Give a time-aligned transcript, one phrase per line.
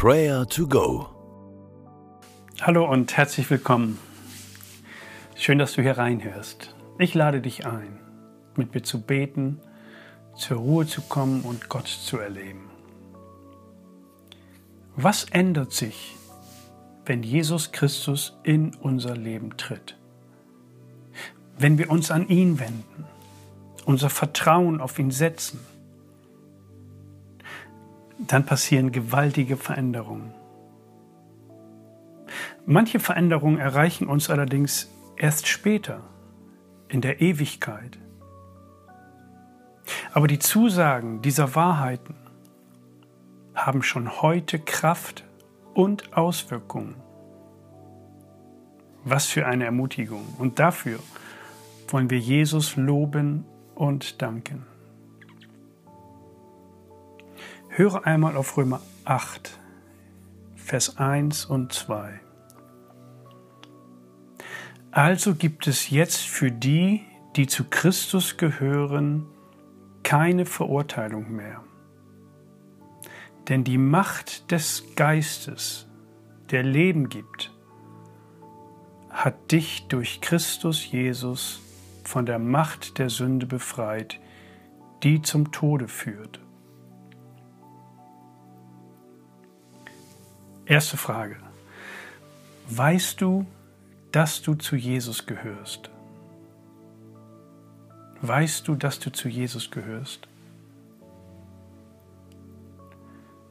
[0.00, 1.08] Prayer to Go.
[2.60, 3.98] Hallo und herzlich willkommen.
[5.34, 6.72] Schön, dass du hier reinhörst.
[7.00, 7.98] Ich lade dich ein,
[8.54, 9.58] mit mir zu beten,
[10.36, 12.70] zur Ruhe zu kommen und Gott zu erleben.
[14.94, 16.14] Was ändert sich,
[17.04, 19.98] wenn Jesus Christus in unser Leben tritt?
[21.58, 23.04] Wenn wir uns an ihn wenden,
[23.84, 25.58] unser Vertrauen auf ihn setzen,
[28.18, 30.34] dann passieren gewaltige Veränderungen.
[32.66, 36.02] Manche Veränderungen erreichen uns allerdings erst später,
[36.88, 37.98] in der Ewigkeit.
[40.12, 42.14] Aber die Zusagen dieser Wahrheiten
[43.54, 45.24] haben schon heute Kraft
[45.74, 46.96] und Auswirkungen.
[49.04, 50.22] Was für eine Ermutigung.
[50.38, 50.98] Und dafür
[51.88, 53.44] wollen wir Jesus loben
[53.74, 54.66] und danken.
[57.78, 59.56] Höre einmal auf Römer 8,
[60.56, 62.18] Vers 1 und 2.
[64.90, 67.04] Also gibt es jetzt für die,
[67.36, 69.26] die zu Christus gehören,
[70.02, 71.62] keine Verurteilung mehr.
[73.48, 75.86] Denn die Macht des Geistes,
[76.50, 77.54] der Leben gibt,
[79.08, 81.60] hat dich durch Christus Jesus
[82.02, 84.18] von der Macht der Sünde befreit,
[85.04, 86.40] die zum Tode führt.
[90.68, 91.36] Erste Frage.
[92.68, 93.46] Weißt du,
[94.12, 95.88] dass du zu Jesus gehörst?
[98.20, 100.28] Weißt du, dass du zu Jesus gehörst?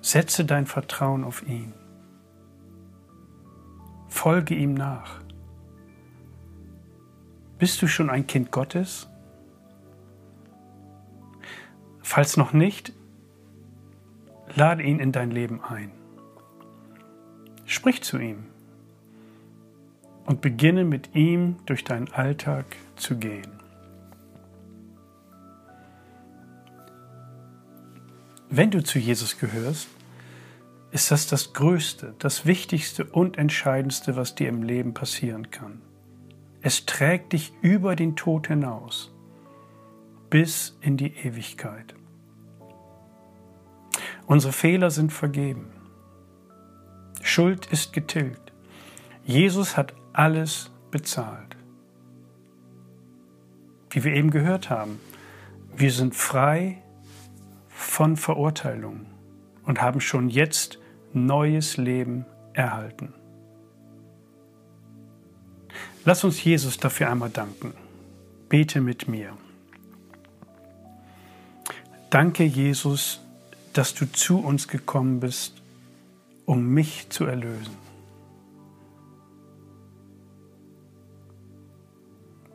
[0.00, 1.74] Setze dein Vertrauen auf ihn.
[4.06, 5.20] Folge ihm nach.
[7.58, 9.08] Bist du schon ein Kind Gottes?
[12.02, 12.92] Falls noch nicht,
[14.54, 15.99] lade ihn in dein Leben ein.
[17.70, 18.46] Sprich zu ihm
[20.26, 22.64] und beginne mit ihm durch deinen Alltag
[22.96, 23.46] zu gehen.
[28.48, 29.86] Wenn du zu Jesus gehörst,
[30.90, 35.80] ist das das Größte, das Wichtigste und Entscheidendste, was dir im Leben passieren kann.
[36.62, 39.12] Es trägt dich über den Tod hinaus,
[40.28, 41.94] bis in die Ewigkeit.
[44.26, 45.79] Unsere Fehler sind vergeben.
[47.20, 48.52] Schuld ist getilgt.
[49.24, 51.56] Jesus hat alles bezahlt.
[53.90, 55.00] Wie wir eben gehört haben,
[55.76, 56.82] wir sind frei
[57.68, 59.06] von Verurteilung
[59.64, 60.78] und haben schon jetzt
[61.12, 63.12] neues Leben erhalten.
[66.04, 67.74] Lass uns Jesus dafür einmal danken.
[68.48, 69.36] Bete mit mir.
[72.08, 73.20] Danke, Jesus,
[73.72, 75.59] dass du zu uns gekommen bist
[76.46, 77.76] um mich zu erlösen.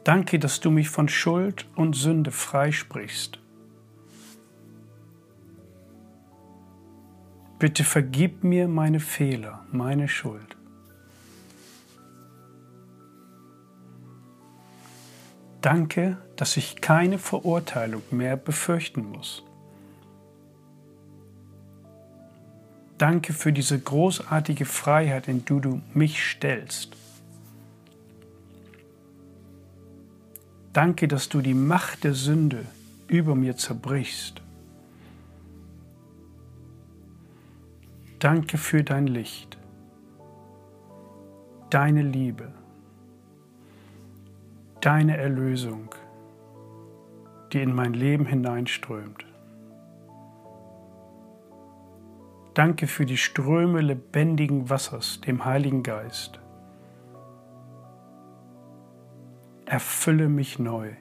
[0.03, 3.39] Danke, dass du mich von Schuld und Sünde freisprichst.
[7.57, 10.55] Bitte vergib mir meine Fehler, meine Schuld.
[15.61, 19.44] Danke, dass ich keine Verurteilung mehr befürchten muss.
[22.97, 26.95] Danke für diese großartige Freiheit, in die du mich stellst.
[30.71, 32.65] Danke, dass du die Macht der Sünde
[33.07, 34.41] über mir zerbrichst.
[38.19, 39.57] Danke für dein Licht,
[41.69, 42.51] deine Liebe,
[44.81, 45.93] deine Erlösung,
[47.51, 49.25] die in mein Leben hineinströmt.
[52.55, 56.39] Danke für die Ströme lebendigen Wassers, dem Heiligen Geist.
[59.65, 60.93] Erfülle mich neu.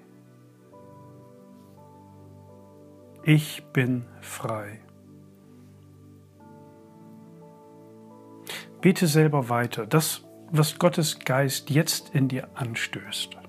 [3.23, 4.81] Ich bin frei.
[8.81, 13.44] Bete selber weiter, das, was Gottes Geist jetzt in dir anstößt.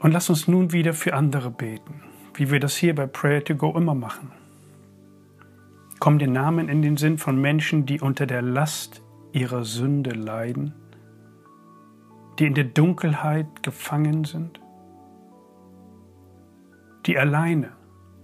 [0.00, 2.02] Und lass uns nun wieder für andere beten,
[2.34, 4.32] wie wir das hier bei Prayer to Go immer machen.
[5.98, 9.02] Kommen dir Namen in den Sinn von Menschen, die unter der Last
[9.32, 10.74] ihrer Sünde leiden,
[12.38, 14.58] die in der Dunkelheit gefangen sind,
[17.04, 17.72] die alleine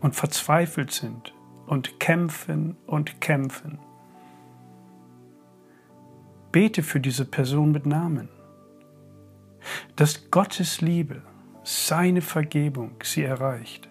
[0.01, 1.35] und verzweifelt sind
[1.67, 3.79] und kämpfen und kämpfen.
[6.53, 8.31] Bete für diese Person mit Namen,
[9.97, 11.21] dass Gottes Liebe,
[11.67, 13.89] seine Vergebung sie erreicht.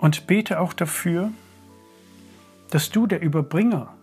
[0.00, 1.30] Und bete auch dafür,
[2.70, 3.94] dass du der Überbringer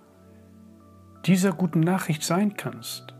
[1.25, 3.13] dieser guten Nachricht sein kannst.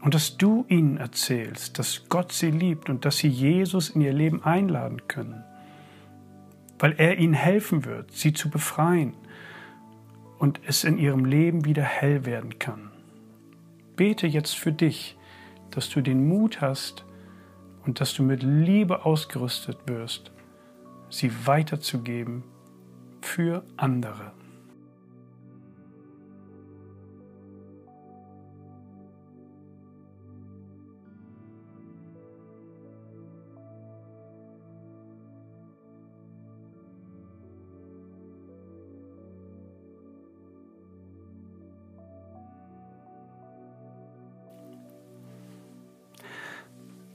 [0.00, 4.12] Und dass du ihnen erzählst, dass Gott sie liebt und dass sie Jesus in ihr
[4.12, 5.44] Leben einladen können,
[6.78, 9.14] weil er ihnen helfen wird, sie zu befreien
[10.38, 12.90] und es in ihrem Leben wieder hell werden kann.
[13.94, 15.16] Bete jetzt für dich,
[15.70, 17.04] dass du den Mut hast
[17.86, 20.32] und dass du mit Liebe ausgerüstet wirst,
[21.10, 22.42] sie weiterzugeben
[23.24, 24.32] für andere.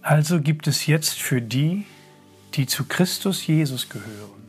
[0.08, 1.86] Also gibt es jetzt für die,
[2.54, 4.47] die zu Christus Jesus gehören,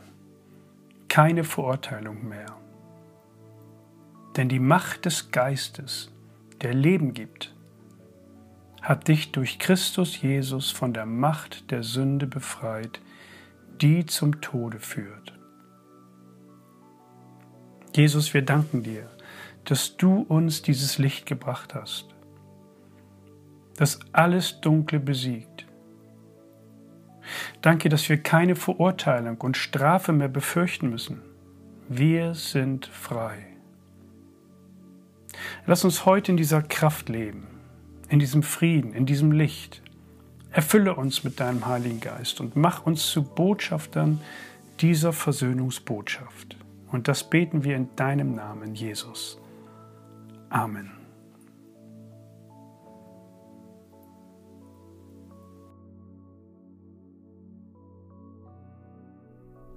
[1.19, 2.55] keine Verurteilung mehr.
[4.37, 6.13] Denn die Macht des Geistes,
[6.63, 7.57] der Leben gibt,
[8.83, 13.01] hat dich durch Christus Jesus von der Macht der Sünde befreit,
[13.81, 15.37] die zum Tode führt.
[17.97, 19.11] Jesus, wir danken dir,
[19.65, 22.15] dass du uns dieses Licht gebracht hast,
[23.77, 25.68] das alles Dunkle besiegt
[27.63, 31.23] Danke, dass wir keine Verurteilung und Strafe mehr befürchten müssen.
[31.89, 33.47] Wir sind frei.
[35.67, 37.47] Lass uns heute in dieser Kraft leben,
[38.09, 39.83] in diesem Frieden, in diesem Licht.
[40.51, 44.21] Erfülle uns mit deinem Heiligen Geist und mach uns zu Botschaftern
[44.81, 46.57] dieser Versöhnungsbotschaft.
[46.91, 49.39] Und das beten wir in deinem Namen, Jesus.
[50.49, 50.98] Amen.